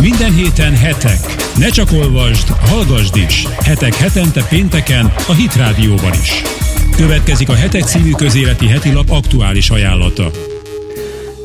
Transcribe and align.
Minden 0.00 0.32
héten 0.32 0.76
hetek. 0.76 1.18
Ne 1.56 1.68
csak 1.68 1.92
olvasd, 1.92 2.48
hallgasd 2.48 3.16
is. 3.16 3.46
Hetek 3.58 3.94
hetente 3.94 4.46
pénteken 4.48 5.12
a 5.28 5.32
Hit 5.32 5.54
Rádióban 5.56 6.12
is. 6.12 6.42
Következik 6.96 7.48
a 7.48 7.54
Hetek 7.54 7.82
című 7.82 8.10
közéleti 8.10 8.66
heti 8.66 8.92
lap 8.92 9.10
aktuális 9.10 9.70
ajánlata. 9.70 10.30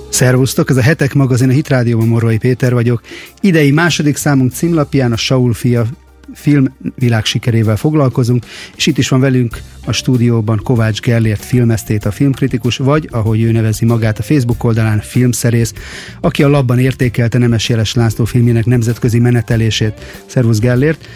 Szervusztok, 0.09 0.69
ez 0.69 0.77
a 0.77 0.81
Hetek 0.81 1.13
magazin, 1.13 1.49
a 1.49 1.51
Hit 1.51 1.67
Rádióban 1.67 2.07
Morvai 2.07 2.37
Péter 2.37 2.73
vagyok. 2.73 3.01
Idei 3.41 3.71
második 3.71 4.15
számunk 4.15 4.51
címlapján 4.51 5.11
a 5.11 5.17
Saul 5.17 5.53
fia 5.53 5.85
film 6.33 6.75
világsikerével 6.95 7.75
foglalkozunk, 7.75 8.45
és 8.75 8.85
itt 8.85 8.97
is 8.97 9.09
van 9.09 9.19
velünk 9.19 9.61
a 9.85 9.91
stúdióban 9.91 10.59
Kovács 10.63 10.99
Gellért 10.99 11.45
filmesztét, 11.45 12.05
a 12.05 12.11
filmkritikus, 12.11 12.77
vagy, 12.77 13.07
ahogy 13.11 13.41
ő 13.41 13.51
nevezi 13.51 13.85
magát 13.85 14.19
a 14.19 14.23
Facebook 14.23 14.63
oldalán, 14.63 14.99
filmszerész, 14.99 15.73
aki 16.21 16.43
a 16.43 16.49
labban 16.49 16.79
értékelte 16.79 17.37
Nemes 17.37 17.69
Jeles 17.69 17.93
László 17.93 18.25
filmjének 18.25 18.65
nemzetközi 18.65 19.19
menetelését. 19.19 20.23
Szervusz 20.25 20.59
Gellért! 20.59 21.07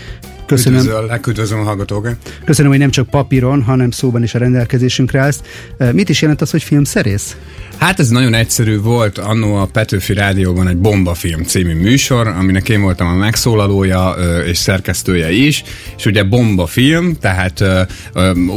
Köszönöm. 0.47 0.79
Üdvözöllek, 0.79 1.27
üdvözlöm 1.27 1.59
a 1.59 1.63
hallgatókat. 1.63 2.15
Köszönöm, 2.45 2.71
hogy 2.71 2.79
nem 2.79 2.89
csak 2.89 3.09
papíron, 3.09 3.63
hanem 3.63 3.91
szóban 3.91 4.23
is 4.23 4.35
a 4.35 4.37
rendelkezésünkre 4.37 5.19
állsz. 5.19 5.41
Mit 5.91 6.09
is 6.09 6.21
jelent 6.21 6.41
az, 6.41 6.51
hogy 6.51 6.63
filmszerész? 6.63 7.37
Hát 7.77 7.99
ez 7.99 8.09
nagyon 8.09 8.33
egyszerű 8.33 8.79
volt, 8.79 9.17
annó 9.17 9.55
a 9.55 9.65
Petőfi 9.65 10.13
Rádióban 10.13 10.67
egy 10.67 10.77
Bombafilm 10.77 11.43
című 11.43 11.75
műsor, 11.75 12.27
aminek 12.27 12.69
én 12.69 12.81
voltam 12.81 13.07
a 13.07 13.13
megszólalója 13.13 14.15
és 14.45 14.57
szerkesztője 14.57 15.31
is, 15.31 15.63
és 15.97 16.05
ugye 16.05 16.23
Bombafilm, 16.23 17.15
tehát 17.19 17.63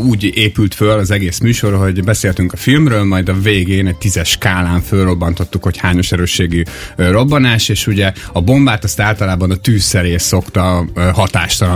úgy 0.03 0.31
épült 0.35 0.75
föl 0.75 0.99
az 0.99 1.11
egész 1.11 1.39
műsor, 1.39 1.75
hogy 1.75 2.05
beszéltünk 2.05 2.53
a 2.53 2.57
filmről, 2.57 3.05
majd 3.05 3.29
a 3.29 3.41
végén 3.41 3.87
egy 3.87 3.97
tízes 3.97 4.29
skálán 4.29 4.81
fölrobbantottuk, 4.81 5.63
hogy 5.63 5.77
hányos 5.77 6.13
erősségű 6.13 6.63
robbanás, 6.97 7.69
és 7.69 7.87
ugye 7.87 8.13
a 8.33 8.41
bombát 8.41 8.85
azt 8.85 9.01
általában 9.01 9.51
a 9.51 9.57
tűzszerész 9.57 10.23
szokta 10.23 10.85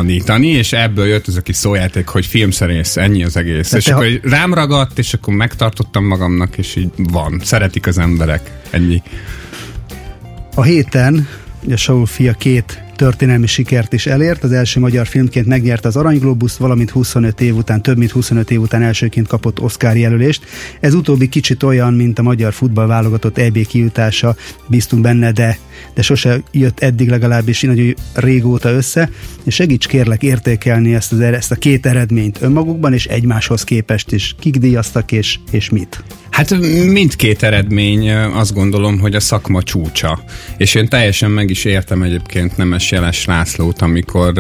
hatástalanítani, 0.05 0.47
és 0.47 0.73
ebből 0.73 1.07
jött 1.07 1.27
az 1.27 1.37
a 1.37 1.41
kis 1.41 1.57
szójáték, 1.57 2.07
hogy 2.07 2.27
filmszerész, 2.27 2.97
ennyi 2.97 3.25
az 3.25 3.37
egész. 3.37 3.71
De 3.71 3.77
és 3.77 3.87
akkor 3.87 4.07
ha... 4.23 4.29
rám 4.29 4.55
ragadt, 4.55 4.99
és 4.99 5.15
akkor 5.15 5.35
megtartottam 5.35 6.05
magamnak, 6.05 6.57
és 6.57 6.77
így 6.77 6.91
van 6.97 7.41
szeretik 7.45 7.87
az 7.87 7.99
emberek. 7.99 8.51
Ennyi. 8.71 9.03
A 10.55 10.63
héten 10.63 11.29
a 11.71 11.77
Saul 11.77 12.07
fia 12.07 12.33
két 12.33 12.84
történelmi 12.97 13.47
sikert 13.47 13.93
is 13.93 14.07
elért. 14.07 14.45
Az 14.45 14.53
első 14.53 14.81
magyar 14.81 15.07
filmként 15.07 15.47
megnyerte 15.47 15.89
az 15.89 15.97
Arany 15.97 16.19
Globuszt, 16.19 16.57
valamint 16.57 16.91
25 16.91 17.41
év 17.41 17.57
után, 17.57 17.83
több 17.83 17.97
mint 17.97 18.11
25 18.11 18.51
év 18.51 18.61
után 18.61 18.83
elsőként 18.83 19.27
kapott 19.27 19.61
Oscar 19.61 19.97
jelölést. 19.97 20.45
Ez 20.81 20.95
utóbbi 20.95 21.29
kicsit 21.29 21.63
olyan, 21.63 21.95
mint 21.95 22.19
a 22.19 22.23
magyar 22.23 22.53
futball 22.53 22.87
válogatott 22.87 23.39
EB 23.39 23.67
kijutása, 23.67 24.37
bíztunk 24.67 25.03
benne, 25.03 25.33
de, 25.33 25.59
de 25.95 26.03
sose 26.03 26.43
jött 26.51 26.81
eddig 26.81 27.09
legalábbis 27.09 27.63
nagyon 27.63 27.95
régóta 28.15 28.71
össze. 28.71 29.11
És 29.45 29.55
segíts 29.55 29.87
kérlek 29.87 30.23
értékelni 30.23 30.95
ezt, 30.95 31.13
az, 31.13 31.21
ezt 31.21 31.51
a 31.51 31.55
két 31.57 31.87
eredményt 31.87 32.43
önmagukban 32.43 32.93
és 32.93 33.07
egymáshoz 33.07 33.65
képest 33.65 34.13
is. 34.13 34.35
Kik 34.39 34.57
díjaztak 34.57 35.13
és, 35.13 35.39
és 35.51 35.71
mit? 35.71 36.03
Hát 36.35 36.59
mindkét 36.87 37.43
eredmény 37.43 38.11
azt 38.13 38.55
gondolom, 38.55 38.99
hogy 38.99 39.15
a 39.15 39.21
szakma 39.21 39.63
csúcsa. 39.63 40.25
És 40.57 40.75
én 40.75 40.89
teljesen 40.89 41.31
meg 41.31 41.51
is 41.51 41.65
értem 41.65 42.03
egyébként 42.03 42.57
Nemes 42.57 42.91
Jeles 42.91 43.25
Lászlót, 43.25 43.83
amikor 43.83 44.33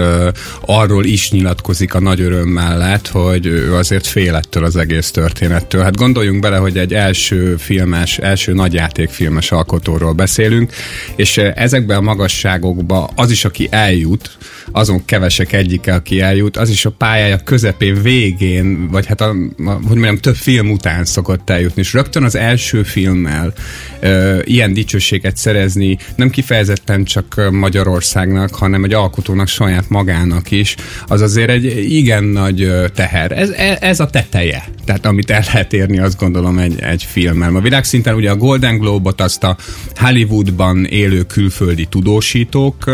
arról 0.60 1.04
is 1.04 1.30
nyilatkozik 1.30 1.94
a 1.94 2.00
nagy 2.00 2.20
öröm 2.20 2.48
mellett, 2.48 3.08
hogy 3.08 3.46
ő 3.46 3.74
azért 3.74 4.06
fél 4.06 4.40
az 4.50 4.76
egész 4.76 5.10
történettől. 5.10 5.82
Hát 5.82 5.96
gondoljunk 5.96 6.40
bele, 6.40 6.56
hogy 6.56 6.78
egy 6.78 6.94
első 6.94 7.56
filmes, 7.56 8.18
első 8.18 8.52
nagyjátékfilmes 8.52 9.52
alkotóról 9.52 10.12
beszélünk, 10.12 10.72
és 11.16 11.36
ezekben 11.36 11.96
a 11.96 12.00
magasságokban 12.00 13.10
az 13.14 13.30
is, 13.30 13.44
aki 13.44 13.68
eljut, 13.70 14.38
azon 14.72 15.04
kevesek 15.04 15.52
egyike, 15.52 15.94
aki 15.94 16.20
eljut, 16.20 16.56
az 16.56 16.68
is 16.68 16.84
a 16.84 16.90
pályája 16.90 17.38
közepén, 17.38 18.02
végén, 18.02 18.88
vagy 18.90 19.06
hát 19.06 19.20
a, 19.20 19.28
a, 19.64 19.70
hogy 19.70 19.96
mondjam, 19.96 20.18
több 20.18 20.36
film 20.36 20.70
után 20.70 21.04
szokott 21.04 21.50
eljutni 21.50 21.82
és 21.84 21.92
rögtön 21.92 22.24
az 22.24 22.34
első 22.34 22.82
filmmel 22.82 23.52
ö, 24.00 24.38
ilyen 24.44 24.72
dicsőséget 24.72 25.36
szerezni 25.36 25.98
nem 26.16 26.30
kifejezetten 26.30 27.04
csak 27.04 27.48
Magyarországnak, 27.50 28.54
hanem 28.54 28.84
egy 28.84 28.92
alkotónak 28.92 29.48
saját 29.48 29.88
magának 29.88 30.50
is, 30.50 30.74
az 31.06 31.20
azért 31.20 31.48
egy 31.48 31.92
igen 31.92 32.24
nagy 32.24 32.72
teher. 32.94 33.32
Ez, 33.32 33.50
e, 33.50 33.78
ez 33.80 34.00
a 34.00 34.06
teteje, 34.06 34.64
tehát 34.84 35.06
amit 35.06 35.30
el 35.30 35.44
lehet 35.52 35.72
érni, 35.72 35.98
azt 35.98 36.18
gondolom 36.18 36.58
egy, 36.58 36.80
egy 36.80 37.02
filmmel. 37.02 37.56
A 37.56 37.60
világszinten 37.60 38.14
ugye 38.14 38.30
a 38.30 38.36
Golden 38.36 38.78
Globe-ot 38.78 39.20
azt 39.20 39.44
a 39.44 39.56
Hollywoodban 39.94 40.84
élő 40.84 41.22
külföldi 41.22 41.84
tudósítók 41.84 42.90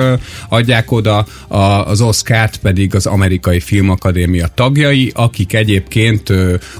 adják 0.48 0.90
oda, 0.90 1.26
a, 1.48 1.56
az 1.56 2.00
Oscar-t 2.00 2.56
pedig 2.56 2.94
az 2.94 3.06
Amerikai 3.06 3.60
Filmakadémia 3.60 4.48
tagjai, 4.54 5.12
akik 5.14 5.52
egyébként 5.52 6.32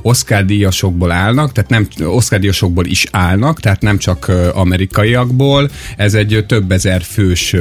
Oscar 0.03 0.45
díjasokból 0.45 1.11
állnak, 1.11 1.53
tehát 1.53 1.71
nem 1.71 1.89
Oscar 2.01 2.39
díjasokból 2.39 2.85
is 2.85 3.07
állnak, 3.11 3.61
tehát 3.61 3.81
nem 3.81 3.99
csak 3.99 4.33
amerikaiakból. 4.55 5.71
Ez 5.97 6.15
egy 6.15 6.45
több 6.49 6.73
ezer 6.73 7.03
fős 7.03 7.57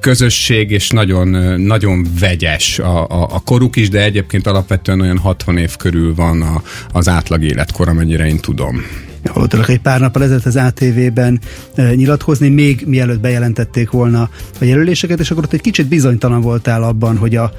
közösség, 0.00 0.70
és 0.70 0.90
nagyon, 0.90 1.28
nagyon 1.60 2.06
vegyes 2.20 2.78
a, 2.78 3.06
a, 3.06 3.22
a 3.34 3.40
koruk 3.44 3.76
is, 3.76 3.88
de 3.88 4.02
egyébként 4.02 4.46
alapvetően 4.46 5.00
olyan 5.00 5.18
60 5.18 5.56
év 5.56 5.76
körül 5.76 6.14
van 6.14 6.42
a, 6.42 6.62
az 6.92 7.08
átlag 7.08 7.42
életkor, 7.42 7.88
amennyire 7.88 8.26
én 8.26 8.38
tudom 8.38 8.82
hallottalak 9.28 9.68
egy 9.68 9.80
pár 9.80 10.00
nappal 10.00 10.22
ezelőtt 10.22 10.44
az 10.44 10.56
ATV-ben 10.56 11.40
e, 11.74 11.94
nyilatkozni, 11.94 12.48
még 12.48 12.84
mielőtt 12.86 13.20
bejelentették 13.20 13.90
volna 13.90 14.30
a 14.60 14.64
jelöléseket, 14.64 15.20
és 15.20 15.30
akkor 15.30 15.44
ott 15.44 15.52
egy 15.52 15.60
kicsit 15.60 15.86
bizonytalan 15.86 16.40
voltál 16.40 16.82
abban, 16.82 17.16
hogy 17.16 17.36
a, 17.36 17.52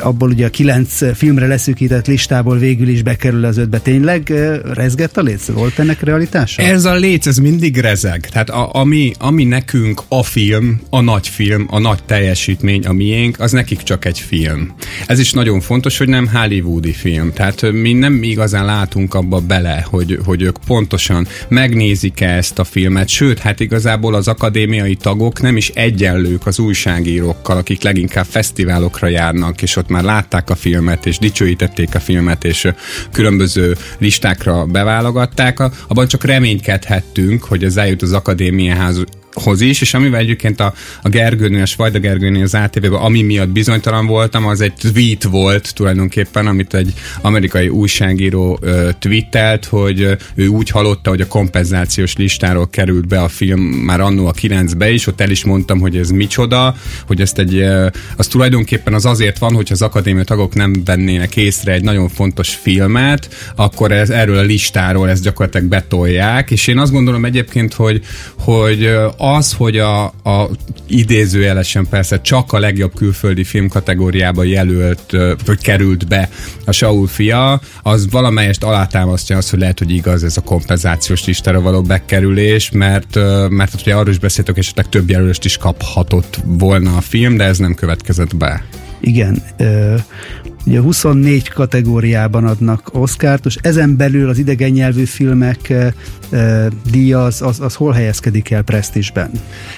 abból 0.00 0.30
ugye 0.30 0.46
a 0.46 0.50
kilenc 0.50 1.16
filmre 1.16 1.46
leszűkített 1.46 2.06
listából 2.06 2.58
végül 2.58 2.88
is 2.88 3.02
bekerül 3.02 3.44
az 3.44 3.56
ötbe. 3.56 3.78
Tényleg 3.78 4.30
e, 4.30 4.60
rezgett 4.74 5.16
a 5.16 5.20
léc? 5.20 5.46
Volt 5.46 5.78
ennek 5.78 6.02
realitása? 6.02 6.62
Ez 6.62 6.84
a 6.84 6.94
léc, 6.94 7.26
ez 7.26 7.36
mindig 7.36 7.76
rezeg. 7.76 8.28
Tehát 8.28 8.50
a, 8.50 8.68
ami, 8.72 9.12
ami 9.18 9.44
nekünk 9.44 10.02
a 10.08 10.22
film, 10.22 10.80
a 10.90 11.00
nagy 11.00 11.28
film, 11.28 11.66
a 11.70 11.78
nagy 11.78 12.02
teljesítmény, 12.06 12.86
a 12.86 12.92
miénk, 12.92 13.40
az 13.40 13.52
nekik 13.52 13.82
csak 13.82 14.04
egy 14.04 14.18
film. 14.18 14.74
Ez 15.06 15.18
is 15.18 15.32
nagyon 15.32 15.60
fontos, 15.60 15.98
hogy 15.98 16.08
nem 16.08 16.28
hollywoodi 16.32 16.92
film. 16.92 17.32
Tehát 17.32 17.72
mi 17.72 17.92
nem 17.92 18.22
igazán 18.22 18.64
látunk 18.64 19.14
abba 19.14 19.40
bele, 19.40 19.86
hogy, 19.90 20.18
hogy 20.24 20.42
ők 20.42 20.56
pontosan 20.66 21.26
megnézik 21.48 22.20
-e 22.20 22.36
ezt 22.36 22.58
a 22.58 22.64
filmet, 22.64 23.08
sőt, 23.08 23.38
hát 23.38 23.60
igazából 23.60 24.14
az 24.14 24.28
akadémiai 24.28 24.94
tagok 24.94 25.40
nem 25.40 25.56
is 25.56 25.68
egyenlők 25.68 26.46
az 26.46 26.58
újságírókkal, 26.58 27.56
akik 27.56 27.82
leginkább 27.82 28.26
fesztiválokra 28.28 29.08
járnak, 29.08 29.55
és 29.62 29.76
ott 29.76 29.88
már 29.88 30.02
látták 30.02 30.50
a 30.50 30.54
filmet, 30.54 31.06
és 31.06 31.18
dicsőítették 31.18 31.94
a 31.94 32.00
filmet, 32.00 32.44
és 32.44 32.68
különböző 33.12 33.76
listákra 33.98 34.64
beválogatták, 34.64 35.60
abban 35.88 36.08
csak 36.08 36.24
reménykedhettünk, 36.24 37.44
hogy 37.44 37.64
ez 37.64 37.76
eljut 37.76 38.02
az 38.02 38.12
akadémiához 38.12 39.04
hoz 39.42 39.60
is, 39.60 39.80
és 39.80 39.94
amivel 39.94 40.20
egyébként 40.20 40.60
a, 40.60 40.74
a 41.02 41.08
Gergőnél, 41.08 41.62
a 41.62 41.66
Svajda 41.66 41.98
Gergőnél 41.98 42.42
az 42.42 42.54
ATV-ben, 42.54 42.92
ami 42.92 43.22
miatt 43.22 43.48
bizonytalan 43.48 44.06
voltam, 44.06 44.46
az 44.46 44.60
egy 44.60 44.72
tweet 44.72 45.22
volt 45.22 45.74
tulajdonképpen, 45.74 46.46
amit 46.46 46.74
egy 46.74 46.92
amerikai 47.20 47.68
újságíró 47.68 48.58
ö, 48.60 48.88
tweetelt, 48.98 49.64
hogy 49.64 50.16
ő 50.34 50.46
úgy 50.46 50.70
hallotta, 50.70 51.10
hogy 51.10 51.20
a 51.20 51.26
kompenzációs 51.26 52.16
listáról 52.16 52.68
került 52.70 53.08
be 53.08 53.22
a 53.22 53.28
film 53.28 53.60
már 53.60 54.00
annó 54.00 54.26
a 54.26 54.32
9-be 54.32 54.90
is, 54.90 55.06
ott 55.06 55.20
el 55.20 55.30
is 55.30 55.44
mondtam, 55.44 55.80
hogy 55.80 55.96
ez 55.96 56.10
micsoda, 56.10 56.74
hogy 57.06 57.20
ezt 57.20 57.38
egy, 57.38 57.54
ö, 57.54 57.86
az 58.16 58.26
tulajdonképpen 58.26 58.94
az 58.94 59.06
azért 59.06 59.38
van, 59.38 59.54
hogy 59.54 59.68
az 59.70 59.82
akadémia 59.82 60.24
tagok 60.24 60.54
nem 60.54 60.82
vennének 60.84 61.36
észre 61.36 61.72
egy 61.72 61.82
nagyon 61.82 62.08
fontos 62.08 62.54
filmet, 62.54 63.28
akkor 63.56 63.92
ez, 63.92 64.10
erről 64.10 64.38
a 64.38 64.42
listáról 64.42 65.10
ezt 65.10 65.22
gyakorlatilag 65.22 65.66
betolják, 65.66 66.50
és 66.50 66.66
én 66.66 66.78
azt 66.78 66.92
gondolom 66.92 67.24
egyébként, 67.24 67.74
hogy, 67.74 68.00
hogy 68.38 68.94
az, 69.34 69.52
hogy 69.52 69.78
a, 69.78 70.04
a 70.04 70.50
idézőjelesen 70.86 71.86
persze 71.90 72.20
csak 72.20 72.52
a 72.52 72.58
legjobb 72.58 72.94
külföldi 72.94 73.44
film 73.44 73.68
kategóriába 73.68 74.44
jelölt, 74.44 75.16
vagy 75.44 75.60
került 75.60 76.08
be 76.08 76.28
a 76.64 76.72
Saul 76.72 77.06
fia, 77.06 77.60
az 77.82 78.10
valamelyest 78.10 78.62
alátámasztja 78.62 79.36
azt, 79.36 79.50
hogy 79.50 79.58
lehet, 79.58 79.78
hogy 79.78 79.90
igaz 79.90 80.24
ez 80.24 80.36
a 80.36 80.40
kompenzációs 80.40 81.24
listára 81.26 81.60
való 81.60 81.82
bekerülés, 81.82 82.70
mert, 82.70 83.18
mert 83.48 83.80
ugye 83.80 83.94
arról 83.94 84.10
is 84.10 84.18
beszéltek, 84.18 84.54
hogy 84.54 84.64
esetleg 84.64 84.88
több 84.88 85.10
jelölést 85.10 85.44
is 85.44 85.56
kaphatott 85.56 86.40
volna 86.44 86.96
a 86.96 87.00
film, 87.00 87.36
de 87.36 87.44
ez 87.44 87.58
nem 87.58 87.74
következett 87.74 88.36
be. 88.36 88.64
Igen, 89.00 89.42
Ugye 90.66 90.80
24 90.80 91.48
kategóriában 91.48 92.44
adnak 92.44 92.88
Oscárt, 92.92 93.46
és 93.46 93.56
ezen 93.60 93.96
belül 93.96 94.28
az 94.28 94.38
idegen 94.38 94.70
nyelvű 94.70 95.04
filmek 95.04 95.70
e, 95.70 95.94
díja 96.90 97.24
az, 97.24 97.42
az, 97.42 97.60
az 97.60 97.74
hol 97.74 97.92
helyezkedik 97.92 98.50
el 98.50 98.62
presztisben? 98.62 99.30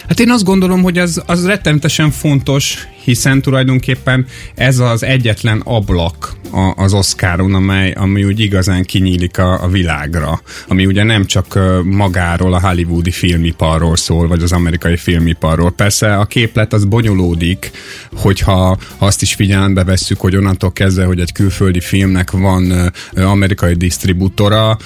Hát 0.09 0.21
én 0.21 0.31
azt 0.31 0.45
gondolom, 0.45 0.83
hogy 0.83 0.99
az, 0.99 1.23
az 1.27 1.47
rettenetesen 1.47 2.11
fontos, 2.11 2.89
hiszen 3.05 3.43
tulajdonképpen 3.43 4.27
ez 4.55 4.79
az 4.79 5.03
egyetlen 5.03 5.61
ablak 5.65 6.37
a, 6.51 6.83
az 6.83 6.93
Oscaron, 6.93 7.55
amely, 7.55 7.93
ami 7.93 8.25
úgy 8.25 8.41
igazán 8.41 8.85
kinyílik 8.85 9.39
a, 9.39 9.63
a 9.63 9.69
világra, 9.69 10.41
ami 10.69 10.87
ugye 10.87 11.03
nem 11.03 11.27
csak 11.27 11.59
magáról, 11.85 12.55
a 12.55 12.61
hollywoodi 12.61 13.11
filmiparról 13.11 13.97
szól, 13.97 14.29
vagy 14.29 14.43
az 14.43 14.53
amerikai 14.53 14.97
filmiparról. 14.97 15.71
Persze 15.71 16.17
a 16.17 16.25
képlet 16.25 16.73
az 16.73 16.85
bonyolódik, 16.85 17.71
hogyha 18.13 18.79
azt 18.99 19.23
is 19.23 19.35
figyelembe 19.35 19.85
vesszük, 19.85 20.21
hogy 20.21 20.37
onnantól 20.37 20.73
kezdve, 20.79 21.05
hogy 21.05 21.21
egy 21.21 21.33
külföldi 21.33 21.81
filmnek 21.81 22.31
van 22.31 22.93
amerikai 23.17 23.75
disztribútora, 23.75 24.79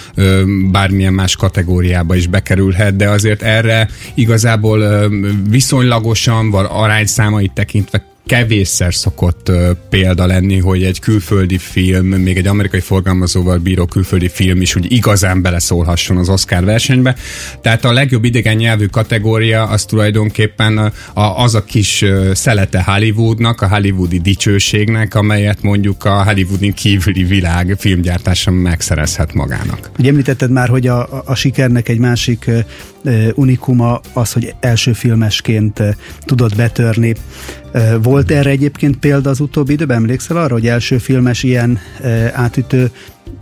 bármilyen 0.71 1.13
más 1.13 1.37
kategóriába 1.37 2.15
is 2.15 2.27
bekerülhet, 2.27 2.97
de 2.97 3.09
azért 3.09 3.43
erre 3.43 3.89
igazából 4.15 5.11
viszonylagosan, 5.49 6.51
vagy 6.51 6.67
arányszámait 6.69 7.53
tekintve 7.53 8.11
kevésszer 8.33 8.95
szokott 8.95 9.51
példa 9.89 10.27
lenni, 10.27 10.59
hogy 10.59 10.83
egy 10.83 11.01
külföldi 11.01 11.59
film, 11.59 12.07
még 12.07 12.37
egy 12.37 12.47
amerikai 12.47 12.81
forgalmazóval 12.81 13.59
bíró 13.59 13.85
külföldi 13.85 14.29
film 14.29 14.61
is 14.61 14.77
úgy 14.77 14.93
igazán 14.93 15.43
beleszólhasson 15.43 16.17
az 16.17 16.29
Oscar 16.29 16.65
versenybe. 16.65 17.17
Tehát 17.61 17.85
a 17.85 17.93
legjobb 17.93 18.25
idegen 18.25 18.57
nyelvű 18.57 18.87
kategória 18.87 19.63
az 19.67 19.85
tulajdonképpen 19.85 20.93
a, 21.13 21.21
az 21.21 21.55
a 21.55 21.65
kis 21.65 22.03
uh, 22.03 22.33
szelete 22.33 22.83
Hollywoodnak, 22.83 23.61
a 23.61 23.69
hollywoodi 23.69 24.19
dicsőségnek, 24.19 25.15
amelyet 25.15 25.63
mondjuk 25.63 26.05
a 26.05 26.25
Hollywoodin 26.25 26.73
kívüli 26.73 27.25
világ 27.25 27.75
filmgyártása 27.79 28.51
megszerezhet 28.51 29.35
magának. 29.35 29.91
Ugye 29.99 30.09
említetted 30.09 30.51
már, 30.51 30.69
hogy 30.69 30.87
a, 30.87 31.23
a, 31.25 31.35
sikernek 31.35 31.89
egy 31.89 31.99
másik 31.99 32.51
unikuma 33.35 34.01
az, 34.13 34.33
hogy 34.33 34.55
első 34.61 34.93
filmesként 34.93 35.83
tudott 36.25 36.57
betörni 36.57 37.15
volt 38.03 38.31
erre 38.31 38.51
egyébként 38.51 38.97
példa 38.97 39.31
az 39.31 39.41
utóbbi 39.41 39.73
időben? 39.73 39.97
Emlékszel 39.97 40.37
arra, 40.37 40.53
hogy 40.53 40.67
első 40.67 40.99
filmes 40.99 41.43
ilyen 41.43 41.79
átütő 42.33 42.91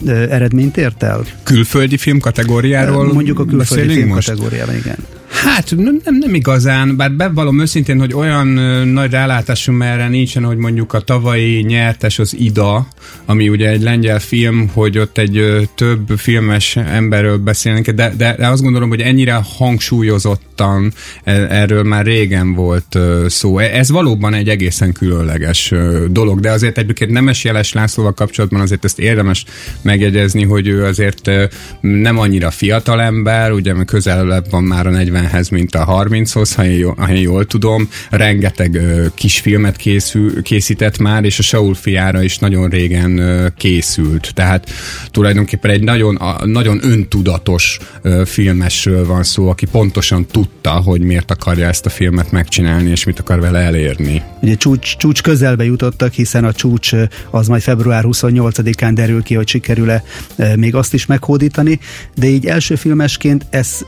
eredményt 0.06 0.76
ért 0.76 1.02
el? 1.02 1.24
Külföldi 1.42 1.96
film 1.96 2.18
kategóriáról 2.18 3.12
Mondjuk 3.12 3.38
a 3.38 3.44
külföldi 3.44 3.94
film 3.94 4.08
most? 4.08 4.28
kategóriában, 4.28 4.76
igen. 4.76 4.96
Hát 5.44 5.76
nem, 5.76 6.00
nem, 6.04 6.14
nem 6.18 6.34
igazán, 6.34 6.96
bár 6.96 7.12
bevallom 7.12 7.60
őszintén, 7.60 7.98
hogy 7.98 8.14
olyan 8.14 8.56
ö, 8.56 8.84
nagy 8.84 9.10
rálátásunk 9.10 9.82
erre 9.82 10.08
nincsen, 10.08 10.44
hogy 10.44 10.56
mondjuk 10.56 10.92
a 10.92 11.00
tavalyi 11.00 11.60
nyertes 11.60 12.18
az 12.18 12.36
Ida, 12.38 12.86
ami 13.26 13.48
ugye 13.48 13.68
egy 13.68 13.82
lengyel 13.82 14.18
film, 14.18 14.70
hogy 14.72 14.98
ott 14.98 15.18
egy 15.18 15.36
ö, 15.36 15.62
több 15.74 16.08
filmes 16.16 16.76
emberről 16.76 17.36
beszélnek, 17.36 17.90
de, 17.90 18.14
de, 18.16 18.34
de 18.38 18.48
azt 18.48 18.62
gondolom, 18.62 18.88
hogy 18.88 19.00
ennyire 19.00 19.40
hangsúlyozottan 19.56 20.92
e, 21.24 21.32
erről 21.32 21.82
már 21.82 22.04
régen 22.04 22.54
volt 22.54 22.94
ö, 22.94 23.26
szó. 23.28 23.58
E, 23.58 23.64
ez 23.78 23.90
valóban 23.90 24.34
egy 24.34 24.48
egészen 24.48 24.92
különleges 24.92 25.72
dolog, 26.08 26.40
de 26.40 26.50
azért 26.50 26.78
egyébként 26.78 27.10
Nemes 27.10 27.44
Jeles 27.44 27.72
Lászlóval 27.72 28.12
kapcsolatban 28.12 28.60
azért 28.60 28.84
ezt 28.84 28.98
érdemes 28.98 29.44
megjegyezni, 29.82 30.44
hogy 30.44 30.68
ő 30.68 30.84
azért 30.84 31.30
nem 31.80 32.18
annyira 32.18 32.50
fiatal 32.50 33.00
ember, 33.00 33.52
ugye 33.52 33.74
közelebb 33.84 34.50
van 34.50 34.62
már 34.62 34.86
a 34.86 34.90
40 34.90 35.08
40-hez, 35.10 35.50
mint 35.50 35.74
a 35.74 35.86
30-hoz, 35.86 36.54
ha 36.54 36.64
én, 36.64 36.78
jól, 36.78 36.94
ha 36.98 37.12
én 37.12 37.20
jól 37.20 37.44
tudom. 37.44 37.88
Rengeteg 38.10 38.80
kisfilmet 39.14 39.76
készül, 39.76 40.42
készített 40.42 40.98
már, 40.98 41.24
és 41.24 41.38
a 41.38 41.42
Saul 41.42 41.74
fiára 41.74 42.22
is 42.22 42.38
nagyon 42.38 42.68
régen 42.68 43.20
készült. 43.56 44.34
Tehát 44.34 44.70
tulajdonképpen 45.10 45.70
egy 45.70 45.82
nagyon, 45.82 46.18
nagyon 46.44 46.78
öntudatos 46.82 47.78
filmesről 48.24 49.06
van 49.06 49.22
szó, 49.22 49.48
aki 49.48 49.66
pontosan 49.66 50.26
tudta, 50.26 50.70
hogy 50.70 51.00
miért 51.00 51.30
akarja 51.30 51.66
ezt 51.66 51.86
a 51.86 51.90
filmet 51.90 52.30
megcsinálni, 52.30 52.90
és 52.90 53.04
mit 53.04 53.18
akar 53.18 53.40
vele 53.40 53.58
elérni. 53.58 54.22
Ugye 54.42 54.54
csúcs, 54.54 54.96
csúcs 54.96 55.22
közelbe 55.22 55.64
jutottak, 55.64 56.12
hiszen 56.12 56.44
a 56.44 56.52
csúcs 56.52 56.92
az 57.30 57.48
majd 57.48 57.62
február 57.62 58.04
28-án 58.06 58.90
derül 58.94 59.22
ki, 59.22 59.34
hogy 59.34 59.46
sikerül-e 59.70 60.02
még 60.56 60.74
azt 60.74 60.94
is 60.94 61.06
meghódítani, 61.06 61.80
de 62.14 62.26
így 62.26 62.46
első 62.46 62.74
filmesként 62.74 63.46
ezt 63.50 63.84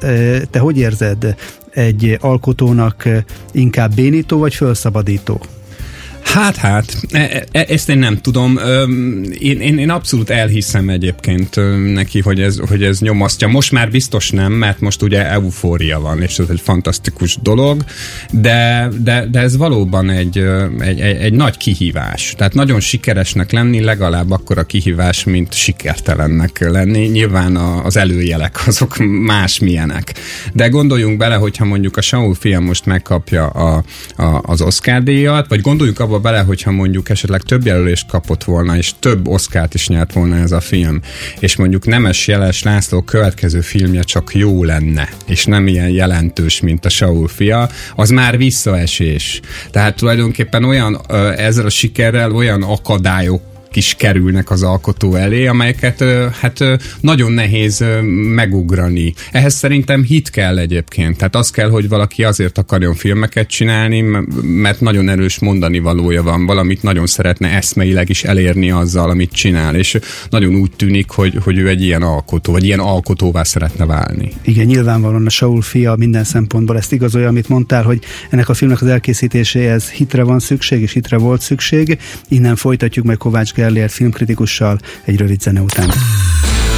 te 0.50 0.58
hogy 0.58 0.78
érzed? 0.78 1.34
egy 1.70 2.18
alkotónak 2.20 3.08
inkább 3.52 3.94
bénító 3.94 4.38
vagy 4.38 4.54
felszabadító? 4.54 5.40
Hát, 6.22 6.56
hát, 6.56 6.96
e, 7.10 7.44
e, 7.52 7.64
ezt 7.68 7.88
én 7.88 7.98
nem 7.98 8.20
tudom. 8.20 8.58
Én, 9.38 9.60
én, 9.60 9.78
én 9.78 9.90
abszolút 9.90 10.30
elhiszem 10.30 10.88
egyébként 10.88 11.56
neki, 11.92 12.20
hogy 12.20 12.40
ez, 12.40 12.58
hogy 12.68 12.82
ez 12.82 12.98
nyomasztja. 12.98 13.48
Most 13.48 13.72
már 13.72 13.90
biztos 13.90 14.30
nem, 14.30 14.52
mert 14.52 14.80
most 14.80 15.02
ugye 15.02 15.30
eufória 15.30 16.00
van, 16.00 16.22
és 16.22 16.38
ez 16.38 16.48
egy 16.48 16.60
fantasztikus 16.60 17.38
dolog, 17.42 17.84
de, 18.30 18.88
de, 19.02 19.26
de 19.30 19.40
ez 19.40 19.56
valóban 19.56 20.10
egy, 20.10 20.38
egy, 20.78 21.00
egy, 21.00 21.16
egy 21.20 21.32
nagy 21.32 21.56
kihívás. 21.56 22.34
Tehát 22.36 22.54
nagyon 22.54 22.80
sikeresnek 22.80 23.52
lenni 23.52 23.80
legalább 23.80 24.30
akkor 24.30 24.58
a 24.58 24.64
kihívás, 24.64 25.24
mint 25.24 25.54
sikertelennek 25.54 26.58
lenni. 26.58 27.06
Nyilván 27.06 27.56
az 27.56 27.96
előjelek 27.96 28.62
azok 28.66 28.96
más 29.24 29.58
milyenek. 29.58 30.14
De 30.52 30.68
gondoljunk 30.68 31.16
bele, 31.16 31.34
hogyha 31.34 31.64
mondjuk 31.64 31.96
a 31.96 32.00
Saul 32.00 32.34
film 32.34 32.64
most 32.64 32.86
megkapja 32.86 33.46
a, 33.46 33.84
a, 34.16 34.40
az 34.42 34.60
Oscar 34.60 35.02
díjat, 35.02 35.48
vagy 35.48 35.60
gondoljuk 35.60 36.00
abba 36.00 36.11
bele, 36.18 36.40
hogyha 36.40 36.70
mondjuk 36.70 37.08
esetleg 37.08 37.42
több 37.42 37.66
jelölést 37.66 38.06
kapott 38.06 38.44
volna, 38.44 38.76
és 38.76 38.92
több 38.98 39.28
oszkárt 39.28 39.74
is 39.74 39.88
nyert 39.88 40.12
volna 40.12 40.36
ez 40.36 40.52
a 40.52 40.60
film, 40.60 41.00
és 41.38 41.56
mondjuk 41.56 41.86
Nemes 41.86 42.26
Jeles 42.26 42.62
László 42.62 43.02
következő 43.02 43.60
filmje 43.60 44.02
csak 44.02 44.34
jó 44.34 44.64
lenne, 44.64 45.08
és 45.26 45.44
nem 45.44 45.66
ilyen 45.66 45.88
jelentős, 45.88 46.60
mint 46.60 46.84
a 46.84 46.88
Saul 46.88 47.28
fia, 47.28 47.68
az 47.96 48.10
már 48.10 48.36
visszaesés. 48.36 49.40
Tehát 49.70 49.96
tulajdonképpen 49.96 50.64
olyan 50.64 51.00
ezzel 51.36 51.66
a 51.66 51.70
sikerrel 51.70 52.32
olyan 52.32 52.62
akadályok 52.62 53.50
is 53.76 53.94
kerülnek 53.98 54.50
az 54.50 54.62
alkotó 54.62 55.14
elé, 55.14 55.46
amelyeket 55.46 56.04
hát 56.40 56.64
nagyon 57.00 57.32
nehéz 57.32 57.84
megugrani. 58.34 59.14
Ehhez 59.32 59.54
szerintem 59.54 60.02
hit 60.02 60.30
kell 60.30 60.58
egyébként. 60.58 61.16
Tehát 61.16 61.36
az 61.36 61.50
kell, 61.50 61.70
hogy 61.70 61.88
valaki 61.88 62.24
azért 62.24 62.58
akarjon 62.58 62.94
filmeket 62.94 63.48
csinálni, 63.48 64.00
mert 64.42 64.80
nagyon 64.80 65.08
erős 65.08 65.38
mondani 65.38 65.78
valója 65.78 66.22
van, 66.22 66.46
valamit 66.46 66.82
nagyon 66.82 67.06
szeretne 67.06 67.48
eszmeileg 67.48 68.08
is 68.08 68.24
elérni 68.24 68.70
azzal, 68.70 69.10
amit 69.10 69.32
csinál, 69.32 69.74
és 69.74 69.98
nagyon 70.30 70.54
úgy 70.54 70.70
tűnik, 70.76 71.10
hogy, 71.10 71.38
hogy 71.44 71.58
ő 71.58 71.68
egy 71.68 71.82
ilyen 71.82 72.02
alkotó, 72.02 72.52
vagy 72.52 72.64
ilyen 72.64 72.78
alkotóvá 72.78 73.42
szeretne 73.42 73.86
válni. 73.86 74.32
Igen, 74.42 74.66
nyilvánvalóan 74.66 75.26
a 75.26 75.30
Saul 75.30 75.62
fia 75.62 75.94
minden 75.98 76.24
szempontból 76.24 76.76
ezt 76.76 76.92
igazolja, 76.92 77.28
amit 77.28 77.48
mondtál, 77.48 77.82
hogy 77.82 78.02
ennek 78.30 78.48
a 78.48 78.54
filmnek 78.54 78.82
az 78.82 78.88
elkészítéséhez 78.88 79.90
hitre 79.90 80.22
van 80.22 80.38
szükség, 80.38 80.82
és 80.82 80.92
hitre 80.92 81.16
volt 81.16 81.40
szükség. 81.40 81.98
Innen 82.28 82.56
folytatjuk 82.56 83.04
meg 83.04 83.16
Kovács 83.16 83.52
Gellért 83.62 83.92
filmkritikussal 83.92 84.78
egy 85.04 85.16
rövid 85.16 85.40
zene 85.40 85.60
után. 85.60 85.92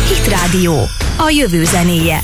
Hit 0.09 0.29
Rádió, 0.29 0.75
a 1.17 1.31
jövő 1.31 1.65
zenéje. 1.65 2.23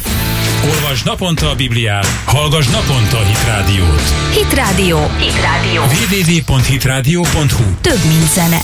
Olvasd 0.75 1.05
naponta 1.05 1.51
a 1.51 1.55
Bibliát, 1.55 2.07
hallgass 2.25 2.67
naponta 2.67 3.19
a 3.19 3.25
Hit 3.25 3.45
Rádiót. 3.47 4.03
Hit 4.35 4.53
Rádió. 4.53 4.99
Hit 5.19 5.41
Rádió. 5.41 5.83
www.hitradio.hu 5.83 7.65
Több 7.81 8.05
mint 8.09 8.33
zene. 8.33 8.61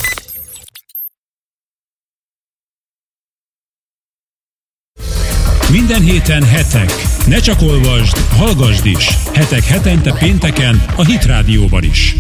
Minden 5.70 6.02
héten 6.02 6.44
hetek. 6.44 6.92
Ne 7.26 7.38
csak 7.38 7.62
olvasd, 7.62 8.16
hallgassd 8.16 8.86
is. 8.86 9.08
Hetek 9.34 9.64
hetente 9.64 10.12
pénteken 10.12 10.84
a 10.96 11.04
Hit 11.04 11.24
Rádióban 11.24 11.82
is. 11.82 12.14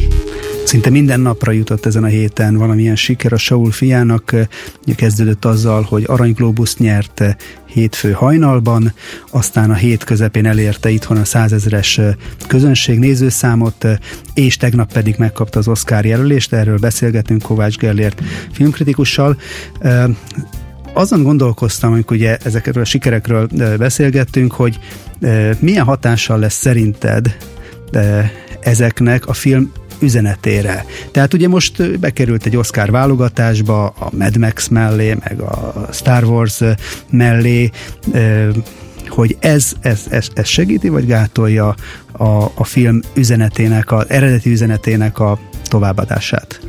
Szinte 0.66 0.90
minden 0.90 1.20
napra 1.20 1.52
jutott 1.52 1.86
ezen 1.86 2.04
a 2.04 2.06
héten 2.06 2.56
valamilyen 2.56 2.96
siker 2.96 3.32
a 3.32 3.36
Saul 3.36 3.70
fiának. 3.70 4.34
Kezdődött 4.96 5.44
azzal, 5.44 5.82
hogy 5.82 6.04
Arany 6.06 6.32
Globus 6.32 6.76
nyert 6.76 7.36
hétfő 7.66 8.12
hajnalban, 8.12 8.92
aztán 9.30 9.70
a 9.70 9.74
hét 9.74 10.04
közepén 10.04 10.46
elérte 10.46 10.90
itthon 10.90 11.16
a 11.16 11.24
százezres 11.24 12.00
közönség 12.46 12.98
nézőszámot, 12.98 13.86
és 14.34 14.56
tegnap 14.56 14.92
pedig 14.92 15.14
megkapta 15.18 15.58
az 15.58 15.68
Oscar 15.68 16.04
jelölést, 16.04 16.52
erről 16.52 16.78
beszélgetünk 16.78 17.42
Kovács 17.42 17.76
Gellért 17.76 18.22
filmkritikussal 18.52 19.36
azon 20.92 21.22
gondolkoztam, 21.22 21.92
amikor 21.92 22.16
ugye 22.16 22.36
ezekről 22.36 22.82
a 22.82 22.86
sikerekről 22.86 23.48
beszélgettünk, 23.78 24.52
hogy 24.52 24.78
milyen 25.58 25.84
hatással 25.84 26.38
lesz 26.38 26.58
szerinted 26.58 27.36
ezeknek 28.60 29.26
a 29.26 29.32
film 29.32 29.72
üzenetére. 30.00 30.84
Tehát 31.10 31.34
ugye 31.34 31.48
most 31.48 31.98
bekerült 31.98 32.46
egy 32.46 32.56
Oscar 32.56 32.90
válogatásba, 32.90 33.86
a 33.86 34.08
Mad 34.18 34.36
Max 34.36 34.68
mellé, 34.68 35.16
meg 35.24 35.40
a 35.40 35.88
Star 35.92 36.24
Wars 36.24 36.60
mellé, 37.10 37.70
hogy 39.08 39.36
ez, 39.40 39.72
ez, 39.80 40.06
ez, 40.10 40.28
ez 40.34 40.46
segíti, 40.46 40.88
vagy 40.88 41.06
gátolja 41.06 41.74
a, 42.12 42.24
a 42.54 42.64
film 42.64 43.00
üzenetének, 43.14 43.92
az 43.92 44.04
eredeti 44.08 44.50
üzenetének 44.50 45.18
a 45.18 45.38
továbbadását? 45.64 46.60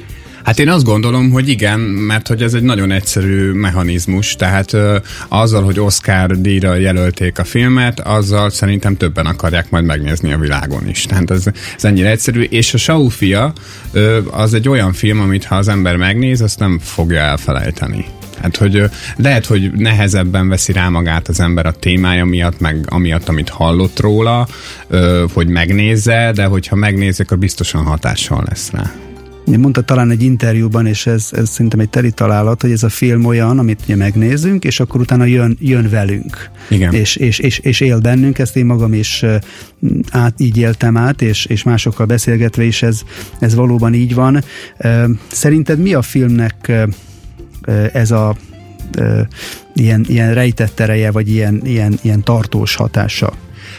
Hát 0.47 0.59
én 0.59 0.69
azt 0.69 0.83
gondolom, 0.83 1.31
hogy 1.31 1.49
igen, 1.49 1.79
mert 1.79 2.27
hogy 2.27 2.41
ez 2.41 2.53
egy 2.53 2.63
nagyon 2.63 2.91
egyszerű 2.91 3.51
mechanizmus, 3.51 4.35
tehát 4.35 4.73
ö, 4.73 4.97
azzal, 5.27 5.63
hogy 5.63 5.79
Oscar 5.79 6.41
díjra 6.41 6.75
jelölték 6.75 7.39
a 7.39 7.43
filmet, 7.43 7.99
azzal 7.99 8.49
szerintem 8.49 8.97
többen 8.97 9.25
akarják 9.25 9.69
majd 9.69 9.85
megnézni 9.85 10.33
a 10.33 10.37
világon 10.37 10.89
is. 10.89 11.03
Tehát 11.03 11.31
ez, 11.31 11.45
ez 11.75 11.85
ennyire 11.85 12.09
egyszerű, 12.09 12.41
és 12.41 12.73
a 12.73 12.77
Saul 12.77 13.09
fia 13.09 13.53
ö, 13.91 14.19
az 14.31 14.53
egy 14.53 14.69
olyan 14.69 14.93
film, 14.93 15.19
amit 15.19 15.43
ha 15.43 15.55
az 15.55 15.67
ember 15.67 15.95
megnéz, 15.95 16.41
azt 16.41 16.59
nem 16.59 16.79
fogja 16.79 17.19
elfelejteni. 17.19 18.05
Hát, 18.41 18.57
hogy 18.57 18.83
lehet, 19.15 19.45
hogy 19.45 19.71
nehezebben 19.71 20.49
veszi 20.49 20.71
rá 20.71 20.89
magát 20.89 21.27
az 21.27 21.39
ember 21.39 21.65
a 21.65 21.71
témája 21.71 22.25
miatt, 22.25 22.59
meg 22.59 22.85
amiatt, 22.89 23.29
amit 23.29 23.49
hallott 23.49 23.99
róla, 23.99 24.47
hogy 25.33 25.47
megnézze, 25.47 26.31
de 26.35 26.45
hogyha 26.45 26.75
megnézik, 26.75 27.25
akkor 27.25 27.37
biztosan 27.37 27.83
hatással 27.83 28.43
lesz 28.47 28.71
rá. 28.71 29.06
Mondta 29.55 29.81
talán 29.81 30.09
egy 30.09 30.23
interjúban, 30.23 30.85
és 30.85 31.07
ez, 31.07 31.29
ez 31.31 31.49
szerintem 31.49 31.79
egy 31.79 31.89
teli 31.89 32.11
találat, 32.11 32.61
hogy 32.61 32.71
ez 32.71 32.83
a 32.83 32.89
film 32.89 33.25
olyan, 33.25 33.59
amit 33.59 33.81
ugye 33.83 33.95
megnézünk, 33.95 34.63
és 34.63 34.79
akkor 34.79 35.01
utána 35.01 35.25
jön, 35.25 35.57
jön 35.59 35.89
velünk. 35.89 36.49
Igen. 36.69 36.93
És, 36.93 37.15
és, 37.15 37.39
és, 37.39 37.59
és 37.59 37.79
él 37.79 37.99
bennünk, 37.99 38.39
ezt 38.39 38.55
én 38.55 38.65
magam 38.65 38.93
is 38.93 39.25
át, 40.11 40.33
így 40.37 40.57
éltem 40.57 40.97
át, 40.97 41.21
és, 41.21 41.45
és 41.45 41.63
másokkal 41.63 42.05
beszélgetve 42.05 42.63
is 42.63 42.81
ez, 42.81 43.01
ez 43.39 43.55
valóban 43.55 43.93
így 43.93 44.13
van. 44.13 44.43
Szerinted 45.31 45.79
mi 45.79 45.93
a 45.93 46.01
filmnek 46.01 46.71
ez 47.93 48.11
a 48.11 48.35
ilyen, 49.73 50.05
ilyen 50.07 50.33
rejtett 50.33 50.79
ereje, 50.79 51.11
vagy 51.11 51.29
ilyen, 51.29 51.61
ilyen, 51.63 51.99
ilyen 52.01 52.23
tartós 52.23 52.75
hatása? 52.75 53.33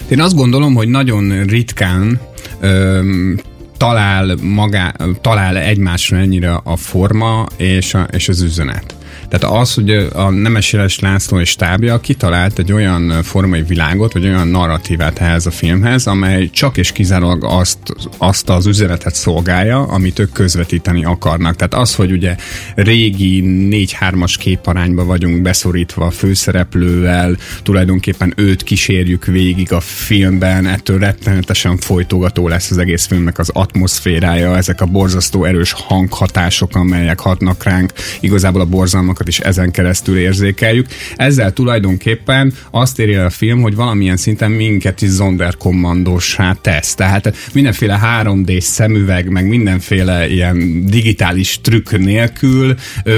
Én 0.09 0.21
azt 0.21 0.35
gondolom, 0.35 0.75
hogy 0.75 0.89
nagyon 0.89 1.45
ritkán 1.45 2.21
öm, 2.61 3.41
talál, 3.79 4.35
magá, 4.43 4.95
talál 5.21 5.57
egymásra 5.57 6.17
ennyire 6.17 6.61
a 6.65 6.77
forma 6.77 7.47
és, 7.57 7.95
a, 7.95 8.07
és 8.11 8.29
az 8.29 8.41
üzenet. 8.41 8.98
Tehát 9.29 9.57
az, 9.57 9.75
hogy 9.75 9.91
a 10.13 10.31
Nemeséles 10.31 10.99
László 10.99 11.41
és 11.41 11.55
tábja 11.55 12.01
kitalált 12.01 12.59
egy 12.59 12.73
olyan 12.73 13.23
formai 13.23 13.63
világot, 13.63 14.13
vagy 14.13 14.25
olyan 14.25 14.49
narratívát 14.49 15.19
ehhez 15.19 15.47
a 15.47 15.51
filmhez, 15.51 16.07
amely 16.07 16.51
csak 16.51 16.77
és 16.77 16.93
kizárólag 16.93 17.45
azt, 17.45 17.79
azt 18.19 18.49
az 18.49 18.67
üzenetet 18.67 19.15
szolgálja, 19.15 19.83
amit 19.83 20.19
ők 20.19 20.33
közvetíteni 20.33 21.05
akarnak. 21.05 21.57
Tehát 21.57 21.75
az, 21.75 21.95
hogy 21.95 22.13
ugye 22.13 22.37
régi 22.75 23.43
4-3-as 23.71 24.35
képarányba 24.39 25.05
vagyunk 25.05 25.43
beszorítva 25.43 26.07
a 26.07 26.11
főszereplővel, 26.11 27.37
tulajdonképpen 27.63 28.33
őt 28.37 28.63
kísérjük 28.63 29.25
végig 29.25 29.73
a 29.73 29.81
filmben, 29.81 30.67
ettől 30.67 30.99
rettenetesen 30.99 31.77
folytogató 31.77 32.49
lesz 32.49 32.71
az 32.71 32.79
egész 32.79 33.07
filmnek 33.07 33.39
az 33.39 33.51
atmoszférája, 33.53 34.57
ezek 34.57 34.81
a 34.81 34.87
borzasztó 34.87 35.45
erős 35.45 35.73
hanghatások, 35.73 36.75
amelyek 36.75 37.21
hatnak 37.21 37.65
ránk, 37.65 37.93
igazából 38.21 38.61
a 38.61 38.65
borzalmak 38.65 39.18
tartalmakat 39.19 39.29
is 39.29 39.39
ezen 39.41 39.71
keresztül 39.71 40.19
érzékeljük. 40.19 40.87
Ezzel 41.17 41.53
tulajdonképpen 41.53 42.53
azt 42.71 42.99
éri 42.99 43.15
el 43.15 43.27
a 43.27 43.31
film, 43.31 43.61
hogy 43.61 43.75
valamilyen 43.75 44.17
szinten 44.17 44.51
minket 44.51 45.03
is 45.03 45.09
zonderkommandossá 45.09 46.57
tesz. 46.61 46.95
Tehát 46.95 47.37
mindenféle 47.53 48.01
3D 48.23 48.61
szemüveg, 48.61 49.31
meg 49.31 49.49
mindenféle 49.49 50.29
ilyen 50.29 50.87
digitális 50.87 51.61
trükk 51.61 51.91
nélkül 51.91 52.75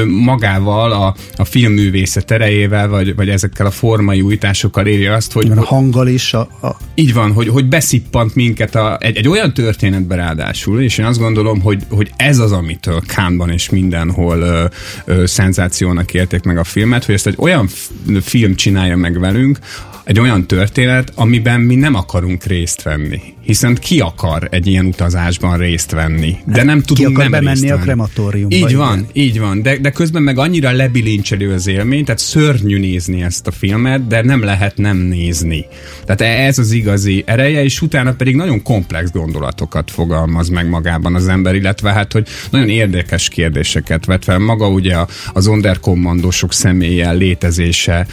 magával 0.06 0.92
a, 0.92 1.14
a 1.36 1.44
filmművészet 1.44 2.30
erejével, 2.30 2.88
vagy, 2.88 3.14
vagy 3.14 3.28
ezekkel 3.28 3.66
a 3.66 3.70
formai 3.70 4.20
újításokkal 4.20 4.86
éri 4.86 5.06
azt, 5.06 5.32
hogy... 5.32 5.50
A 5.50 5.64
hanggal 5.64 6.08
is. 6.08 6.34
A, 6.34 6.40
a... 6.40 6.76
Így 6.94 7.14
van, 7.14 7.32
hogy, 7.32 7.48
hogy 7.48 7.66
beszippant 7.66 8.34
minket 8.34 8.74
a, 8.74 8.98
egy, 9.00 9.16
egy 9.16 9.28
olyan 9.28 9.54
történetbe 9.54 10.14
ráadásul, 10.14 10.80
és 10.80 10.98
én 10.98 11.04
azt 11.04 11.18
gondolom, 11.18 11.60
hogy, 11.60 11.82
hogy 11.88 12.10
ez 12.16 12.38
az, 12.38 12.52
amitől 12.52 13.02
Kánban 13.06 13.50
és 13.50 13.70
mindenhol 13.70 14.38
ö, 14.40 14.64
ö, 15.04 15.26
szenzáció 15.26 15.89
produkciónak 15.90 16.14
élték 16.14 16.42
meg 16.42 16.58
a 16.58 16.64
filmet, 16.64 17.04
hogy 17.04 17.14
ezt 17.14 17.26
egy 17.26 17.34
olyan 17.38 17.68
film 18.20 18.54
csinálja 18.54 18.96
meg 18.96 19.18
velünk, 19.18 19.58
egy 20.10 20.20
olyan 20.20 20.46
történet, 20.46 21.12
amiben 21.14 21.60
mi 21.60 21.74
nem 21.74 21.94
akarunk 21.94 22.44
részt 22.44 22.82
venni 22.82 23.20
hiszen 23.50 23.74
ki 23.74 24.00
akar 24.00 24.48
egy 24.50 24.66
ilyen 24.66 24.84
utazásban 24.84 25.58
részt 25.58 25.90
venni, 25.90 26.36
de 26.46 26.56
hát 26.56 26.64
nem 26.64 26.82
tudunk 26.82 27.08
ki 27.08 27.14
akar 27.14 27.30
nem 27.30 27.44
bemenni 27.44 27.70
a 27.70 27.76
krematóriumba. 27.76 28.54
Így 28.54 28.76
van, 28.76 28.98
igen. 28.98 29.10
így 29.12 29.40
van, 29.40 29.62
de, 29.62 29.78
de 29.78 29.90
közben 29.90 30.22
meg 30.22 30.38
annyira 30.38 30.70
lebilincselő 30.70 31.52
az 31.52 31.66
élmény, 31.66 32.04
tehát 32.04 32.20
szörnyű 32.20 32.78
nézni 32.78 33.22
ezt 33.22 33.46
a 33.46 33.50
filmet, 33.50 34.06
de 34.06 34.22
nem 34.22 34.42
lehet 34.42 34.76
nem 34.76 34.96
nézni. 34.96 35.66
Tehát 36.04 36.48
ez 36.48 36.58
az 36.58 36.72
igazi 36.72 37.22
ereje, 37.26 37.62
és 37.62 37.82
utána 37.82 38.12
pedig 38.12 38.34
nagyon 38.34 38.62
komplex 38.62 39.10
gondolatokat 39.10 39.90
fogalmaz 39.90 40.48
meg 40.48 40.68
magában 40.68 41.14
az 41.14 41.28
ember, 41.28 41.54
illetve 41.54 41.92
hát, 41.92 42.12
hogy 42.12 42.28
nagyon 42.50 42.68
érdekes 42.68 43.28
kérdéseket 43.28 44.04
vet 44.04 44.24
fel. 44.24 44.38
Maga 44.38 44.68
ugye 44.68 44.96
az 45.32 45.46
onderkommandósok 45.46 46.52
személye, 46.52 47.12
létezése, 47.12 48.06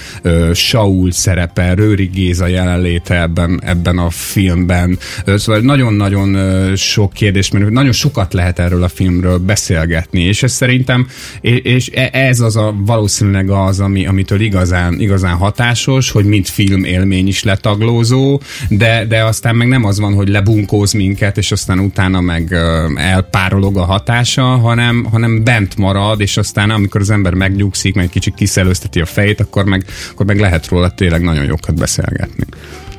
Saul 0.54 1.12
szerepe, 1.12 1.74
Rőri 1.88 2.06
Géza 2.06 2.48
jelenléte 2.48 3.22
ebben, 3.22 3.62
ebben 3.64 3.98
a 3.98 4.10
filmben, 4.10 4.98
Szóval 5.26 5.62
nagyon-nagyon 5.62 6.76
sok 6.76 7.14
kérdés, 7.14 7.52
mert 7.52 7.70
nagyon 7.70 7.92
sokat 7.92 8.34
lehet 8.34 8.60
erről 8.60 8.84
a 8.84 8.88
filmről 8.88 9.38
beszélgetni, 9.38 10.22
és 10.22 10.44
ez 10.44 10.52
szerintem, 10.52 11.08
és 11.42 11.90
e, 11.94 12.10
ez 12.12 12.40
az 12.40 12.56
a 12.56 12.76
valószínűleg 12.78 13.50
az, 13.50 13.80
ami, 13.80 14.06
amitől 14.06 14.40
igazán, 14.40 15.00
igazán 15.00 15.36
hatásos, 15.36 16.12
hogy 16.12 16.26
mint 16.26 16.50
film 16.50 16.84
élmény 16.84 17.28
is 17.28 17.44
letaglózó, 17.44 18.42
de, 18.70 19.06
de 19.06 19.24
aztán 19.24 19.56
meg 19.56 19.68
nem 19.68 19.84
az 19.84 20.00
van, 20.00 20.14
hogy 20.14 20.30
lebunkóz 20.30 20.92
minket, 20.92 21.38
és 21.38 21.52
aztán 21.52 21.80
utána 21.80 22.22
meg 22.22 22.54
elpárolog 22.96 23.78
a 23.78 23.86
hatása, 23.86 24.44
hanem, 24.44 25.04
hanem 25.12 25.44
bent 25.44 25.78
marad, 25.78 26.22
és 26.22 26.38
aztán 26.38 26.70
amikor 26.70 27.02
az 27.02 27.10
ember 27.10 27.34
megnyugszik, 27.34 27.96
meg 27.96 28.10
kicsit 28.10 28.34
kiszelőzteti 28.34 29.00
a 29.00 29.06
fejét, 29.06 29.40
akkor 29.40 29.66
meg, 29.66 29.86
akkor 30.12 30.26
meg 30.26 30.40
lehet 30.40 30.68
róla 30.68 30.90
tényleg 30.90 31.22
nagyon 31.22 31.46
jókat 31.68 31.76
beszélgetni. 31.76 32.44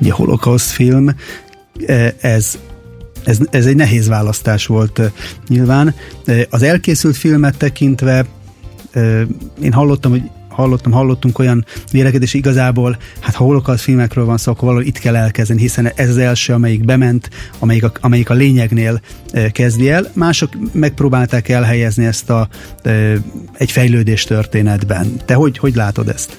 Ugye 0.01 0.13
holokauszt 0.13 0.71
film 0.71 1.15
E, 1.87 2.15
ez 2.21 2.59
ez, 3.25 3.39
ez 3.51 3.67
egy 3.67 3.77
nehéz 3.77 4.09
választás 4.09 4.67
volt 4.67 4.99
e, 4.99 5.13
nyilván. 5.49 5.95
E, 6.25 6.47
az 6.51 6.63
elkészült 6.63 7.17
filmet 7.17 7.57
tekintve 7.57 8.27
én 9.63 9.73
hallottam, 9.73 10.11
hogy 10.11 10.23
hallottam, 10.49 10.93
hallottunk 10.93 11.39
olyan 11.39 11.65
vélekedés 11.93 12.35
igazából, 12.35 12.99
hát 13.21 13.35
ha 13.35 13.45
holokauszt 13.45 13.83
filmekről 13.83 14.25
van 14.25 14.37
szó, 14.37 14.53
akkor 14.53 14.65
valahol 14.65 14.87
itt 14.87 14.99
kell 14.99 15.17
elkezdeni, 15.17 15.61
hiszen 15.61 15.93
ez 15.95 16.09
az 16.09 16.17
első, 16.17 16.53
amelyik 16.53 16.85
bement, 16.85 17.31
amelyik 17.59 17.85
a, 17.85 17.93
amelyik 18.01 18.31
a 18.31 18.35
lényegnél 18.35 19.01
kezdi 19.53 19.91
el. 19.91 20.11
Mások 20.13 20.51
megpróbálták 20.73 21.49
elhelyezni 21.49 22.05
ezt 22.05 22.31
a, 22.31 22.49
egy 23.53 23.71
fejlődés 23.71 24.25
történetben. 24.25 25.21
Te 25.25 25.35
hogy, 25.35 25.59
hogy 25.59 25.75
látod 25.75 26.09
ezt? 26.09 26.37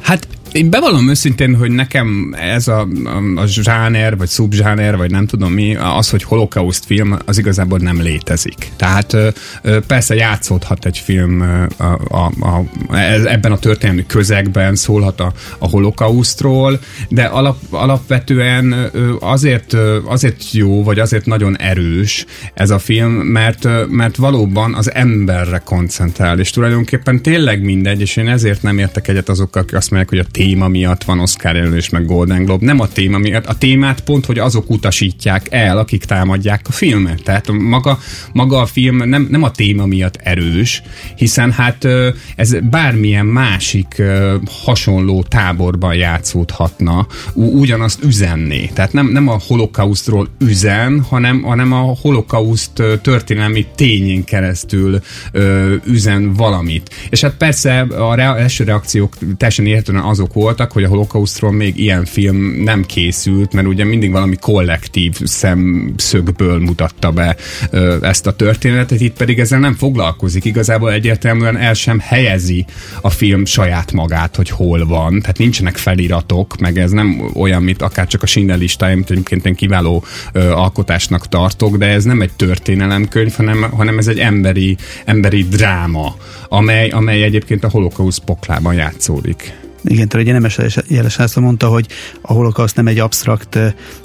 Hát 0.00 0.28
én 0.52 0.70
bevallom 0.70 1.08
őszintén, 1.08 1.56
hogy 1.56 1.70
nekem 1.70 2.34
ez 2.38 2.68
a, 2.68 2.88
a, 3.04 3.40
a 3.40 3.46
zsáner, 3.46 4.16
vagy 4.16 4.28
szubzsáner, 4.28 4.96
vagy 4.96 5.10
nem 5.10 5.26
tudom 5.26 5.52
mi, 5.52 5.76
az, 5.76 6.10
hogy 6.10 6.22
holokauszt 6.22 6.84
film, 6.84 7.18
az 7.24 7.38
igazából 7.38 7.78
nem 7.78 8.02
létezik. 8.02 8.70
Tehát 8.76 9.16
persze 9.86 10.14
játszódhat 10.14 10.86
egy 10.86 10.98
film 10.98 11.40
a, 11.76 11.84
a, 12.08 12.32
a, 12.40 12.64
ebben 13.26 13.52
a 13.52 13.58
történelmi 13.58 14.04
közegben, 14.06 14.74
szólhat 14.74 15.20
a, 15.20 15.32
a 15.58 15.68
holokausztról, 15.68 16.80
de 17.08 17.24
alap, 17.24 17.58
alapvetően 17.70 18.90
azért, 19.20 19.76
azért 20.04 20.52
jó, 20.52 20.82
vagy 20.82 20.98
azért 20.98 21.26
nagyon 21.26 21.58
erős 21.58 22.26
ez 22.54 22.70
a 22.70 22.78
film, 22.78 23.12
mert, 23.12 23.68
mert 23.88 24.16
valóban 24.16 24.74
az 24.74 24.94
emberre 24.94 25.58
koncentrál, 25.64 26.38
és 26.38 26.50
tulajdonképpen 26.50 27.22
tényleg 27.22 27.62
mindegy, 27.62 28.00
és 28.00 28.16
én 28.16 28.28
ezért 28.28 28.62
nem 28.62 28.78
értek 28.78 29.08
egyet 29.08 29.28
azokkal, 29.28 29.62
akik 29.62 29.76
azt 29.76 29.90
mondják, 29.90 30.10
hogy 30.10 30.18
a 30.18 30.38
téma 30.40 30.68
miatt 30.68 31.04
van 31.04 31.20
Oscar 31.20 31.54
jelölés, 31.54 31.88
meg 31.88 32.06
Golden 32.06 32.44
Globe. 32.44 32.64
Nem 32.64 32.80
a 32.80 32.88
téma 32.88 33.18
miatt. 33.18 33.46
A 33.46 33.54
témát 33.54 34.00
pont, 34.00 34.26
hogy 34.26 34.38
azok 34.38 34.70
utasítják 34.70 35.46
el, 35.50 35.78
akik 35.78 36.04
támadják 36.04 36.60
a 36.68 36.72
filmet. 36.72 37.22
Tehát 37.22 37.52
maga, 37.52 37.98
maga 38.32 38.60
a 38.60 38.66
film 38.66 38.96
nem, 38.96 39.26
nem 39.30 39.42
a 39.42 39.50
téma 39.50 39.86
miatt 39.86 40.16
erős, 40.16 40.82
hiszen 41.16 41.52
hát 41.52 41.86
ez 42.36 42.56
bármilyen 42.70 43.26
másik 43.26 44.02
hasonló 44.64 45.22
táborban 45.22 45.94
játszódhatna, 45.94 47.06
ugyanazt 47.34 48.04
üzenné. 48.04 48.70
Tehát 48.74 48.92
nem, 48.92 49.06
nem 49.06 49.28
a 49.28 49.40
holokausztról 49.46 50.28
üzen, 50.38 51.00
hanem, 51.08 51.42
hanem 51.42 51.72
a 51.72 51.96
holokauszt 52.00 52.82
történelmi 53.02 53.66
tényén 53.74 54.24
keresztül 54.24 55.00
üzen 55.84 56.32
valamit. 56.32 56.90
És 57.10 57.20
hát 57.20 57.34
persze 57.36 57.80
a 57.80 58.18
első 58.18 58.64
reakciók 58.64 59.16
teljesen 59.36 59.66
értelme 59.66 60.08
azok 60.08 60.29
pillanatok 60.30 60.32
voltak, 60.32 60.72
hogy 60.72 60.84
a 60.84 60.88
holokausztról 60.88 61.52
még 61.52 61.78
ilyen 61.78 62.04
film 62.04 62.36
nem 62.62 62.84
készült, 62.84 63.52
mert 63.52 63.66
ugye 63.66 63.84
mindig 63.84 64.10
valami 64.10 64.36
kollektív 64.36 65.16
szemszögből 65.24 66.58
mutatta 66.58 67.10
be 67.10 67.36
ezt 68.00 68.26
a 68.26 68.36
történetet, 68.36 69.00
itt 69.00 69.16
pedig 69.16 69.38
ezzel 69.38 69.58
nem 69.58 69.74
foglalkozik. 69.74 70.44
Igazából 70.44 70.92
egyértelműen 70.92 71.56
el 71.56 71.74
sem 71.74 71.98
helyezi 71.98 72.64
a 73.00 73.10
film 73.10 73.44
saját 73.44 73.92
magát, 73.92 74.36
hogy 74.36 74.48
hol 74.48 74.86
van. 74.86 75.20
Tehát 75.20 75.38
nincsenek 75.38 75.76
feliratok, 75.76 76.58
meg 76.58 76.78
ez 76.78 76.90
nem 76.90 77.30
olyan, 77.34 77.62
mint 77.62 77.82
akár 77.82 78.06
csak 78.06 78.22
a 78.22 78.26
Schindler 78.26 78.58
listája, 78.58 78.94
amit 78.94 79.10
egyébként 79.10 79.46
én 79.46 79.54
kiváló 79.54 80.04
ö, 80.32 80.50
alkotásnak 80.50 81.28
tartok, 81.28 81.76
de 81.76 81.86
ez 81.86 82.04
nem 82.04 82.20
egy 82.20 82.32
történelemkönyv, 82.36 83.32
hanem, 83.36 83.62
hanem 83.62 83.98
ez 83.98 84.06
egy 84.06 84.18
emberi, 84.18 84.76
emberi 85.04 85.42
dráma, 85.42 86.14
amely, 86.48 86.88
amely 86.88 87.22
egyébként 87.22 87.64
a 87.64 87.68
holokauszt 87.68 88.24
poklában 88.24 88.74
játszódik. 88.74 89.68
Igen, 89.84 90.08
tehát 90.08 90.26
ugye 90.26 90.32
Nemes 90.32 90.58
Jeles 90.88 91.16
László 91.16 91.42
mondta, 91.42 91.66
hogy 91.68 91.86
a 92.20 92.32
holokauszt 92.32 92.76
nem 92.76 92.86
egy 92.86 92.98
absztrakt 92.98 93.58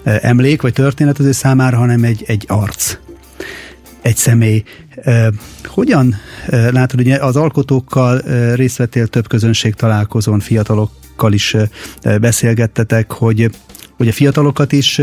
emlék 0.04 0.62
vagy 0.62 0.74
történet 0.74 1.20
az 1.20 1.26
ő 1.26 1.32
számára, 1.32 1.78
hanem 1.78 2.04
egy, 2.04 2.24
egy 2.28 2.46
arc, 2.48 2.98
egy 4.02 4.18
személy. 4.18 4.64
Hogyan 5.64 6.16
látod, 6.50 7.00
ugye 7.00 7.18
az 7.18 7.36
alkotókkal 7.36 8.22
részt 8.56 8.78
vettél 8.78 9.08
több 9.08 9.28
közönség 9.28 9.74
találkozón, 9.74 10.40
fiatalokkal 10.40 11.34
is 11.34 11.56
beszélgettetek, 12.22 13.12
hogy, 13.12 13.50
hogy 13.98 14.08
a 14.08 14.12
fiatalokat 14.12 14.72
is 14.72 15.02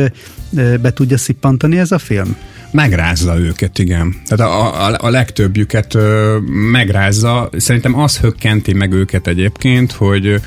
be 0.80 0.92
tudja 0.92 1.18
szippantani 1.18 1.78
ez 1.78 1.92
a 1.92 1.98
film? 1.98 2.36
Megrázza 2.72 3.38
őket, 3.38 3.78
igen. 3.78 4.14
Tehát 4.26 4.52
a, 4.52 4.86
a, 4.86 4.96
a 4.98 5.10
legtöbbjüket 5.10 5.94
ö, 5.94 6.38
megrázza. 6.70 7.48
Szerintem 7.56 7.98
az 7.98 8.18
hökkenti 8.18 8.72
meg 8.72 8.92
őket 8.92 9.26
egyébként, 9.26 9.92
hogy, 9.92 10.40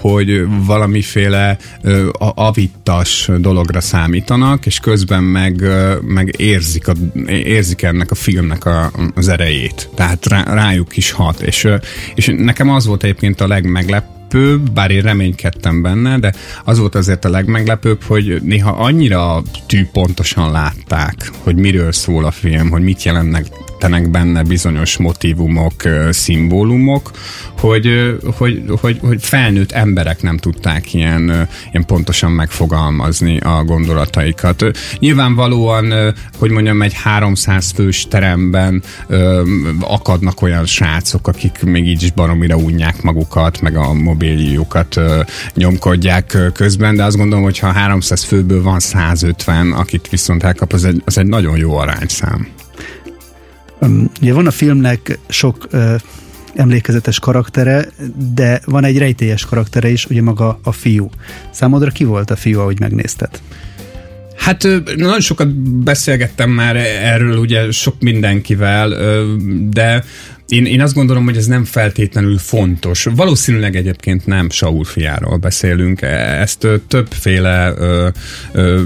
hogy 0.00 0.46
valamiféle 0.66 1.56
ö, 1.82 2.08
avittas 2.18 3.30
dologra 3.38 3.80
számítanak, 3.80 4.66
és 4.66 4.78
közben 4.78 5.22
meg, 5.22 5.60
ö, 5.60 5.94
meg 6.02 6.34
érzik, 6.36 6.88
a, 6.88 6.92
érzik 7.28 7.82
ennek 7.82 8.10
a 8.10 8.14
filmnek 8.14 8.64
a, 8.64 8.90
az 9.14 9.28
erejét. 9.28 9.88
Tehát 9.94 10.26
rá, 10.26 10.42
rájuk 10.42 10.96
is 10.96 11.10
hat. 11.10 11.40
És, 11.40 11.64
ö, 11.64 11.76
és 12.14 12.34
nekem 12.36 12.70
az 12.70 12.86
volt 12.86 13.02
egyébként 13.02 13.40
a 13.40 13.46
legmeglepő, 13.46 14.19
legmeglepőbb, 14.30 14.70
bár 14.70 14.90
én 14.90 15.02
reménykedtem 15.02 15.82
benne, 15.82 16.18
de 16.18 16.32
az 16.64 16.78
volt 16.78 16.94
azért 16.94 17.24
a 17.24 17.30
legmeglepőbb, 17.30 18.02
hogy 18.02 18.42
néha 18.42 18.70
annyira 18.70 19.42
tűpontosan 19.66 20.50
látták, 20.50 21.30
hogy 21.42 21.56
miről 21.56 21.92
szól 21.92 22.24
a 22.24 22.30
film, 22.30 22.70
hogy 22.70 22.82
mit 22.82 23.02
jelennek 23.02 23.46
rejtenek 23.80 24.10
benne 24.10 24.42
bizonyos 24.42 24.96
motivumok, 24.96 25.72
szimbólumok, 26.10 27.10
hogy, 27.58 28.16
hogy, 28.36 28.64
hogy, 28.80 28.98
hogy 29.00 29.22
felnőtt 29.22 29.72
emberek 29.72 30.22
nem 30.22 30.36
tudták 30.36 30.94
ilyen, 30.94 31.48
ilyen 31.70 31.86
pontosan 31.86 32.30
megfogalmazni 32.30 33.38
a 33.38 33.64
gondolataikat. 33.64 34.64
Nyilvánvalóan, 34.98 36.14
hogy 36.38 36.50
mondjam, 36.50 36.82
egy 36.82 36.94
300 36.94 37.70
fős 37.70 38.06
teremben 38.08 38.82
akadnak 39.80 40.42
olyan 40.42 40.66
srácok, 40.66 41.28
akik 41.28 41.62
még 41.62 41.86
így 41.86 42.02
is 42.02 42.12
baromira 42.12 42.56
unják 42.56 43.02
magukat, 43.02 43.60
meg 43.60 43.76
a 43.76 43.92
mobiljukat 43.92 45.00
nyomkodják 45.54 46.36
közben, 46.52 46.96
de 46.96 47.04
azt 47.04 47.16
gondolom, 47.16 47.44
hogy 47.44 47.58
ha 47.58 47.72
300 47.72 48.24
főből 48.24 48.62
van 48.62 48.80
150, 48.80 49.72
akit 49.72 50.08
viszont 50.08 50.42
elkap, 50.42 50.72
az 50.72 50.84
egy, 50.84 51.02
az 51.04 51.18
egy 51.18 51.26
nagyon 51.26 51.56
jó 51.56 51.76
arányszám. 51.76 52.59
Ugye 54.20 54.32
van 54.32 54.46
a 54.46 54.50
filmnek 54.50 55.18
sok 55.28 55.68
emlékezetes 56.54 57.18
karaktere, 57.18 57.88
de 58.34 58.60
van 58.64 58.84
egy 58.84 58.98
rejtélyes 58.98 59.44
karaktere 59.44 59.90
is, 59.90 60.06
ugye 60.06 60.22
maga 60.22 60.58
a 60.62 60.72
fiú. 60.72 61.10
Számodra 61.50 61.90
ki 61.90 62.04
volt 62.04 62.30
a 62.30 62.36
fiú, 62.36 62.60
ahogy 62.60 62.80
megnézted? 62.80 63.40
Hát 64.36 64.62
nagyon 64.96 65.20
sokat 65.20 65.54
beszélgettem 65.82 66.50
már 66.50 66.76
erről 67.02 67.36
ugye 67.36 67.70
sok 67.70 68.00
mindenkivel, 68.00 68.88
de 69.70 70.04
én, 70.50 70.66
én 70.66 70.80
azt 70.80 70.94
gondolom, 70.94 71.24
hogy 71.24 71.36
ez 71.36 71.46
nem 71.46 71.64
feltétlenül 71.64 72.38
fontos. 72.38 73.04
Valószínűleg 73.04 73.76
egyébként 73.76 74.26
nem 74.26 74.50
Saul 74.50 74.84
fiáról 74.84 75.36
beszélünk. 75.36 76.02
Ezt 76.02 76.64
ö, 76.64 76.76
többféle 76.88 77.74
ö, 77.76 78.08
ö, 78.52 78.82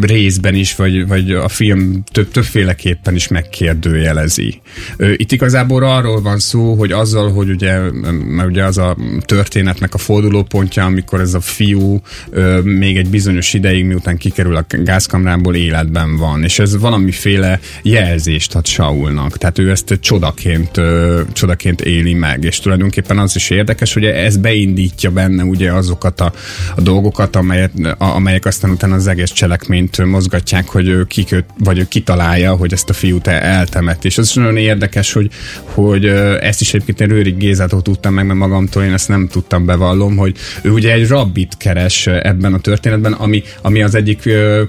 részben 0.00 0.54
is, 0.54 0.74
vagy, 0.74 1.06
vagy 1.06 1.32
a 1.32 1.48
film 1.48 2.02
több, 2.12 2.30
többféleképpen 2.30 3.14
is 3.14 3.28
megkérdőjelezi. 3.28 4.60
Ö, 4.96 5.12
itt 5.16 5.32
igazából 5.32 5.84
arról 5.84 6.22
van 6.22 6.38
szó, 6.38 6.74
hogy 6.74 6.92
azzal, 6.92 7.32
hogy 7.32 7.50
ugye, 7.50 7.78
mert 8.26 8.48
ugye 8.48 8.64
az 8.64 8.78
a 8.78 8.96
történetnek 9.20 9.94
a 9.94 9.98
fordulópontja, 9.98 10.84
amikor 10.84 11.20
ez 11.20 11.34
a 11.34 11.40
fiú 11.40 12.00
ö, 12.30 12.60
még 12.60 12.96
egy 12.96 13.08
bizonyos 13.08 13.54
ideig, 13.54 13.84
miután 13.84 14.16
kikerül 14.16 14.56
a 14.56 14.66
gázkamrából 14.68 15.54
életben 15.54 16.16
van, 16.16 16.42
és 16.42 16.58
ez 16.58 16.78
valamiféle 16.78 17.60
jelzést 17.82 18.54
ad 18.54 18.66
Saulnak. 18.66 19.38
Tehát 19.38 19.58
ő 19.58 19.70
ezt 19.70 19.98
csodaként 20.00 20.80
ö, 20.92 21.20
csodaként 21.32 21.80
éli 21.80 22.14
meg, 22.14 22.44
és 22.44 22.60
tulajdonképpen 22.60 23.18
az 23.18 23.36
is 23.36 23.50
érdekes, 23.50 23.92
hogy 23.92 24.04
ez 24.04 24.36
beindítja 24.36 25.10
benne 25.10 25.44
ugye 25.44 25.72
azokat 25.72 26.20
a, 26.20 26.32
a 26.76 26.80
dolgokat, 26.80 27.36
amelyet, 27.36 27.72
a, 27.98 28.04
amelyek 28.04 28.44
aztán 28.44 28.70
utána 28.70 28.94
az 28.94 29.06
egész 29.06 29.30
cselekményt 29.30 30.04
mozgatják, 30.04 30.68
hogy 30.68 30.88
ő 30.88 31.04
kiköt, 31.04 31.44
vagy 31.58 31.78
ő 31.78 31.88
kitalálja, 31.88 32.54
hogy 32.54 32.72
ezt 32.72 32.90
a 32.90 32.92
fiút 32.92 33.26
eltemet. 33.26 34.04
És 34.04 34.18
az 34.18 34.26
is 34.26 34.34
nagyon 34.34 34.56
érdekes, 34.56 35.12
hogy, 35.12 35.30
hogy 35.64 36.06
ezt 36.40 36.60
is 36.60 36.74
egyébként 36.74 37.00
én 37.00 37.08
Rőrik 37.08 37.36
Gézától 37.36 37.82
tudtam 37.82 38.14
meg, 38.14 38.26
mert 38.26 38.38
magamtól 38.38 38.82
én 38.82 38.92
ezt 38.92 39.08
nem 39.08 39.28
tudtam 39.28 39.64
bevallom, 39.64 40.16
hogy 40.16 40.36
ő 40.62 40.70
ugye 40.70 40.92
egy 40.92 41.08
rabbit 41.08 41.56
keres 41.56 42.06
ebben 42.06 42.54
a 42.54 42.58
történetben, 42.58 43.12
ami, 43.12 43.42
ami 43.62 43.82
az 43.82 43.94
egyik 43.94 44.28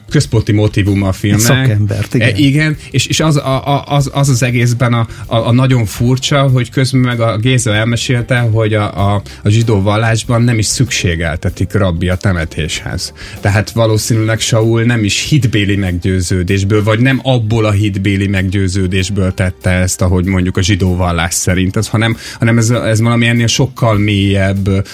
központi 0.09 0.51
motivuma 0.51 1.07
a 1.07 1.11
filmnek. 1.11 1.41
Szakembert, 1.41 2.13
igen. 2.13 2.27
E, 2.27 2.31
igen, 2.37 2.77
és, 2.91 3.05
és 3.05 3.19
az, 3.19 3.35
a, 3.35 3.83
az, 3.85 4.09
az 4.13 4.29
az 4.29 4.43
egészben 4.43 4.93
a, 4.93 5.07
a, 5.25 5.35
a 5.35 5.51
nagyon 5.51 5.85
fur 5.85 6.12
furcsa, 6.13 6.41
hogy 6.41 6.69
közben 6.69 7.01
meg 7.01 7.19
a 7.19 7.37
Géza 7.37 7.73
elmesélte, 7.73 8.39
hogy 8.39 8.73
a, 8.73 9.13
a, 9.13 9.21
a 9.43 9.49
zsidó 9.49 9.81
vallásban 9.81 10.41
nem 10.41 10.57
is 10.57 10.65
szükségeltetik 10.65 11.73
rabbi 11.73 12.09
a 12.09 12.15
temetéshez. 12.15 13.13
Tehát 13.41 13.71
valószínűleg 13.71 14.39
Saul 14.39 14.83
nem 14.83 15.03
is 15.03 15.29
hitbéli 15.29 15.75
meggyőződésből, 15.75 16.83
vagy 16.83 16.99
nem 16.99 17.19
abból 17.23 17.65
a 17.65 17.71
hitbéli 17.71 18.27
meggyőződésből 18.27 19.33
tette 19.33 19.69
ezt, 19.69 20.01
ahogy 20.01 20.25
mondjuk 20.25 20.57
a 20.57 20.61
zsidó 20.61 20.95
vallás 20.95 21.33
szerint, 21.33 21.75
ez, 21.75 21.87
hanem, 21.87 22.17
hanem 22.39 22.57
ez, 22.57 22.69
ez 22.69 23.01
valami 23.01 23.27
ennél 23.27 23.47
sokkal 23.47 23.97
mélyebb, 23.97 24.87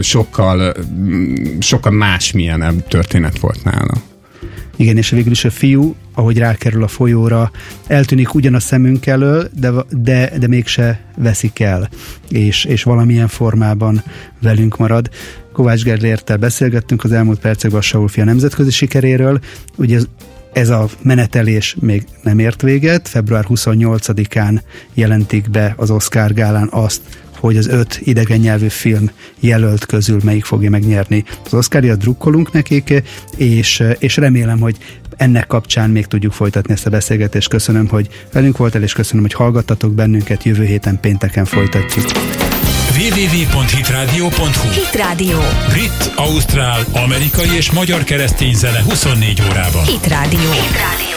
sokkal, 0.00 0.74
sokkal 1.60 1.92
másmilyenebb 1.92 2.88
történet 2.88 3.38
volt 3.38 3.64
nála. 3.64 4.11
Igen, 4.76 4.96
és 4.96 5.10
végül 5.10 5.32
is 5.32 5.44
a 5.44 5.50
fiú, 5.50 5.94
ahogy 6.14 6.38
rákerül 6.38 6.82
a 6.82 6.88
folyóra, 6.88 7.50
eltűnik 7.86 8.34
ugyan 8.34 8.54
a 8.54 8.60
szemünk 8.60 9.06
elől, 9.06 9.48
de, 9.54 9.70
de, 9.90 10.32
de 10.38 10.46
mégse 10.46 11.00
veszik 11.16 11.60
el, 11.60 11.88
és, 12.28 12.64
és 12.64 12.82
valamilyen 12.82 13.28
formában 13.28 14.02
velünk 14.40 14.76
marad. 14.76 15.10
Kovács 15.52 15.82
Gerlértel 15.82 16.36
beszélgettünk 16.36 17.04
az 17.04 17.12
elmúlt 17.12 17.38
percekben 17.38 17.80
a 17.80 17.82
Saul 17.82 18.08
fia 18.08 18.24
nemzetközi 18.24 18.70
sikeréről. 18.70 19.40
Ugye 19.76 19.96
ez, 19.96 20.06
ez 20.52 20.68
a 20.68 20.88
menetelés 21.02 21.76
még 21.80 22.04
nem 22.22 22.38
ért 22.38 22.62
véget. 22.62 23.08
Február 23.08 23.44
28-án 23.48 24.60
jelentik 24.94 25.50
be 25.50 25.74
az 25.76 25.90
Oscar 25.90 26.32
gálán 26.32 26.68
azt, 26.70 27.00
hogy 27.42 27.56
az 27.56 27.68
öt 27.68 28.00
idegen 28.02 28.38
nyelvű 28.38 28.68
film 28.68 29.10
jelölt 29.40 29.86
közül 29.86 30.20
melyik 30.24 30.44
fogja 30.44 30.70
megnyerni 30.70 31.24
az 31.44 31.54
Oscaria, 31.54 31.96
drukkolunk 31.96 32.52
nekik, 32.52 33.02
és, 33.36 33.82
és 33.98 34.16
remélem, 34.16 34.60
hogy 34.60 34.76
ennek 35.16 35.46
kapcsán 35.46 35.90
még 35.90 36.06
tudjuk 36.06 36.32
folytatni 36.32 36.72
ezt 36.72 36.86
a 36.86 36.90
beszélgetést. 36.90 37.48
Köszönöm, 37.48 37.88
hogy 37.88 38.08
velünk 38.32 38.56
voltál, 38.56 38.82
és 38.82 38.92
köszönöm, 38.92 39.22
hogy 39.22 39.32
hallgattatok 39.32 39.92
bennünket. 39.94 40.42
Jövő 40.42 40.64
héten 40.64 41.00
pénteken 41.00 41.44
folytatjuk 41.44 42.04
www.hitradio.hu 42.98 44.70
Hit 44.70 44.94
Radio. 44.94 45.38
Brit, 45.68 46.12
Ausztrál, 46.16 46.84
amerikai 46.92 47.56
és 47.56 47.70
magyar 47.70 48.04
keresztény 48.04 48.54
zene 48.54 48.82
24 48.82 49.42
órában. 49.50 49.84
Hit 49.84 50.06
Radio. 50.06 50.50
Hit. 50.50 51.11